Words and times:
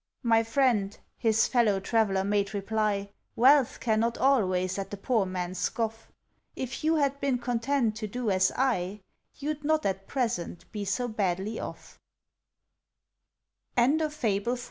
"My 0.23 0.41
friend," 0.41 0.97
his 1.15 1.45
fellow 1.47 1.79
traveller 1.79 2.23
made 2.23 2.55
reply, 2.55 3.11
"Wealth 3.35 3.79
cannot 3.79 4.17
always 4.17 4.79
at 4.79 4.89
the 4.89 4.97
poor 4.97 5.27
man 5.27 5.53
scoff. 5.53 6.11
If 6.55 6.83
you 6.83 6.95
had 6.95 7.19
been 7.19 7.37
content 7.37 7.97
to 7.97 8.07
do 8.07 8.31
as 8.31 8.51
I, 8.57 9.01
You'd 9.35 9.63
not 9.63 9.85
at 9.85 10.07
present 10.07 10.65
be 10.71 10.85
so 10.85 11.07
badly 11.07 11.59
off." 11.59 11.99
FABLE 13.77 14.55
V. 14.55 14.59